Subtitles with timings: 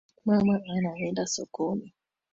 [0.25, 1.93] Mama anaenda sokoni.